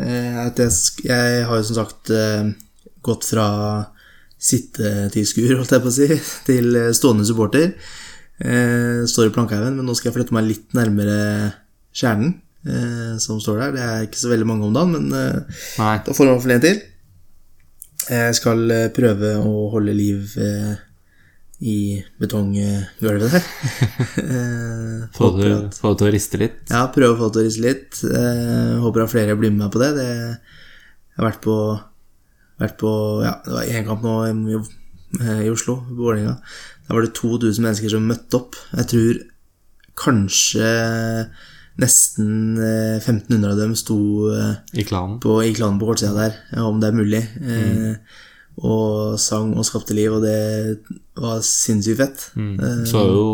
[0.00, 2.48] eh, at jeg, jeg har jo som sagt eh,
[3.04, 3.48] gått fra
[4.44, 6.08] sittetilskuer, holdt jeg på å si,
[6.48, 7.74] til eh, stående supporter.
[8.40, 11.52] Eh, står i plankehaugen, men nå skal jeg flytte meg litt nærmere
[11.94, 12.34] kjernen
[12.66, 13.76] eh, som står der.
[13.76, 15.94] Det er ikke så veldig mange om dagen, men eh, Nei.
[16.06, 16.82] da får jeg iallfall en til.
[18.04, 20.74] Jeg skal eh, prøve å holde liv eh,
[21.60, 23.44] i betonggulvet der.
[24.24, 26.56] Eh, Få det til å riste litt.
[26.70, 27.98] ja, prøve å få det til å riste litt.
[28.08, 29.90] Eh, håper at flere blir med meg på det.
[29.98, 31.56] det jeg har vært på,
[32.62, 32.90] vært på
[33.22, 34.58] Ja, det var én kamp nå i,
[35.44, 36.36] i Oslo, på Vålerenga.
[36.88, 38.58] Da var det 2000 mennesker som møtte opp.
[38.74, 39.20] Jeg tror
[40.04, 40.70] kanskje
[41.80, 43.96] nesten eh, 1500 av dem sto
[44.34, 45.20] eh, I klanen.
[45.22, 47.22] på, i klanen på kortsida der, om det er mulig.
[47.42, 48.20] Eh,
[48.58, 50.78] og sang og skapte liv, og det
[51.18, 52.26] var sinnssykt fett.
[52.38, 52.58] Mm.
[52.86, 53.24] Så er jo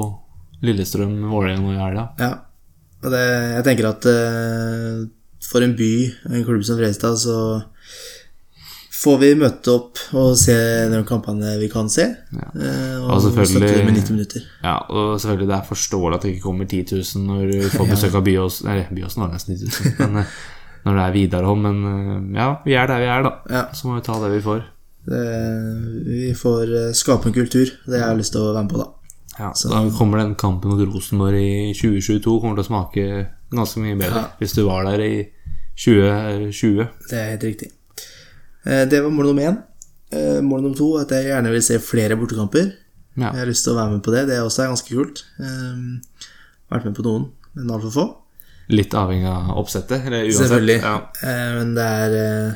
[0.64, 2.06] Lillestrøm-Vålerenga nå i helga.
[2.20, 2.30] Ja,
[3.04, 3.20] og det,
[3.56, 5.04] jeg tenker at uh,
[5.50, 5.90] for en by,
[6.30, 7.37] en klubb som Fredrikstad, så
[9.00, 10.54] får vi møte opp og se
[10.92, 12.04] de kampene vi kan se.
[12.04, 14.42] eh, og Og selvfølgelig- med 90 minutter.
[14.62, 17.88] Ja, og selvfølgelig det er forståelig at det ikke kommer 10 000 når du får
[17.88, 20.35] besøk av Byås Nei, Byåsen var nesten 10 000, men eh,
[20.85, 21.62] når det er Vidarholm.
[21.64, 21.80] Men
[22.35, 23.33] eh, ja, vi er der vi er, da.
[23.48, 23.64] Ja.
[23.72, 24.61] Så må vi ta det vi får.
[25.06, 25.20] Det,
[26.06, 27.70] vi får eh, skape en kultur.
[27.86, 28.88] Det har jeg lyst til å være med på, da.
[29.40, 33.04] Ja, Da kommer den kampen mot Rosenborg i 2022 kommer til å smake
[33.54, 34.26] ganske mye bedre.
[34.40, 35.14] Hvis du var der i
[35.80, 36.86] 2020.
[37.08, 37.70] Det er helt riktig.
[38.66, 39.58] Eh, Det var mål nummer én.
[40.12, 42.72] Eh, Mål nummer to er at jeg gjerne vil se flere bortekamper.
[43.16, 43.30] Ja.
[43.32, 44.26] Jeg har lyst til å være med på det.
[44.28, 45.24] Det er også ganske kult.
[46.70, 47.24] Vært med på noen,
[47.56, 48.04] men altfor få.
[48.70, 50.04] Litt avhengig av oppsettet.
[50.06, 50.44] Eller uansett.
[50.44, 50.76] Selvfølgelig.
[50.84, 50.92] Ja.
[51.26, 52.52] Eh, men det er, eh,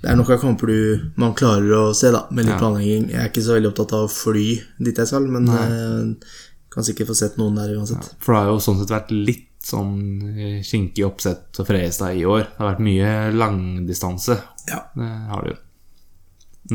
[0.00, 2.58] det er nok av kamper du, man klarer å se, da, med litt Ja.
[2.62, 3.10] planlegging.
[3.12, 4.46] Jeg er ikke så veldig opptatt av å fly
[4.80, 6.32] dit jeg skal, men eh,
[6.72, 8.12] kan sikkert få sett noen der uansett.
[8.22, 9.92] For det har jo sånn sett vært litt sånn
[10.38, 12.46] eh, kinkig oppsett for Fredrikstad i år.
[12.48, 14.38] Det har vært mye langdistanse.
[14.70, 14.80] Ja.
[14.96, 15.60] Det har det jo.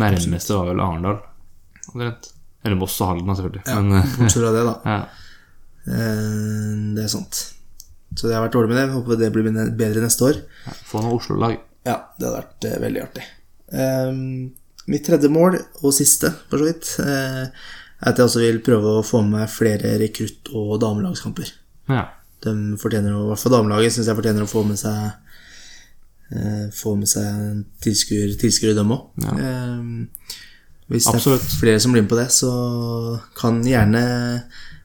[0.02, 1.20] Nærmeste var vel Arendal,
[1.94, 2.32] omtrent.
[2.66, 3.64] Eller Moss og Halden, selvfølgelig.
[3.70, 4.76] Ja, Men eh, Bortsett fra det, da.
[4.94, 5.02] ja.
[5.86, 7.42] Eh, det er sant.
[8.16, 8.88] Så det har vært dårlig med det.
[8.94, 10.40] Håper det blir bedre neste år.
[10.88, 11.58] Få noe Oslo-lag.
[11.86, 13.26] Ja, det hadde vært eh, veldig artig.
[13.76, 14.22] Um,
[14.92, 18.98] mitt tredje mål, og siste for så vidt, eh, er at jeg også vil prøve
[19.00, 21.52] å få med meg flere rekrutt- og damelagskamper.
[21.90, 22.08] Ja.
[22.46, 24.98] De fortjener å, i hvert fall damelaget syns jeg fortjener å få med seg
[26.36, 29.06] eh, Få med seg en tilskuer, i dem òg.
[30.90, 31.46] hvis det Absolutt.
[31.46, 34.04] er flere som blir med på det, så kan gjerne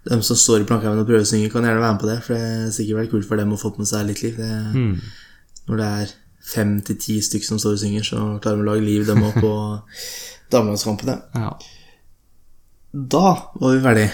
[0.09, 2.19] de som står i plankehaugen og prøver å synge, kan gjerne være med på det.
[2.25, 4.37] For det er sikkert vært kult for dem å få med seg litt liv.
[4.41, 4.95] Det, Mm.
[5.69, 6.13] Når det er
[6.55, 9.23] fem til ti stykker som står og synger, så klarer vi å lage liv dem
[9.29, 9.53] òg på
[10.53, 11.19] damelandskampene.
[11.35, 11.53] ja.
[12.93, 14.07] Da var vi ferdig.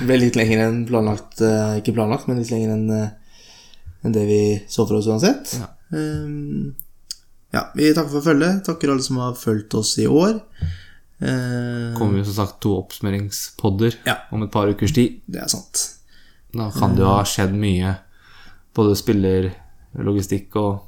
[0.00, 1.42] det ble litt lenger enn planlagt.
[1.44, 3.10] eh, Ikke planlagt, men litt lenger enn eh,
[4.00, 5.50] enn det vi så for oss uansett.
[5.60, 5.66] Ja.
[5.92, 6.70] Um,
[7.52, 8.62] ja, vi takker for følget.
[8.64, 10.38] Takker alle som har fulgt oss i år.
[11.20, 14.14] Uh, Kommer jo som sagt to oppsummeringspodder Ja.
[14.32, 15.18] om et par ukers tid.
[15.28, 15.82] det er sant.
[16.56, 17.92] Da kan det jo ha skjedd mye.
[18.74, 19.50] Både spiller,
[19.94, 20.86] logistikk og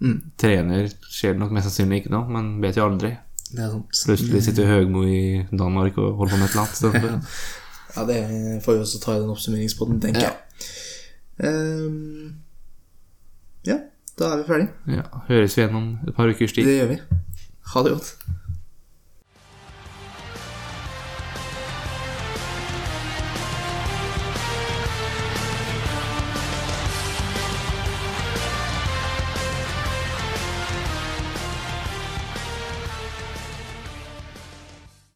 [0.00, 0.18] Mm.
[0.36, 3.14] trener skjer det nok mest sannsynlig ikke noe, men vet jo aldri.
[3.56, 7.24] Plutselig sitter Høgmo i Danmark og holder på med et eller annet.
[7.96, 10.30] Ja, det får vi også ta i den oppsummeringspodden, tenker Ja.
[11.40, 11.86] jeg.
[11.86, 12.34] Um,
[13.66, 13.78] ja,
[14.18, 14.68] da er vi ferdig.
[14.98, 16.66] Ja, høres vi igjen om et par ukers tid.
[16.68, 16.98] Det gjør vi.
[17.72, 18.10] Ha det godt.